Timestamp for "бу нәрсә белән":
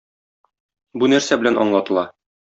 1.03-1.59